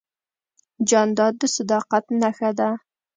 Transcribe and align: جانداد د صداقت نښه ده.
جانداد 0.89 1.33
د 1.39 1.43
صداقت 1.55 2.05
نښه 2.21 2.49
ده. 2.59 2.69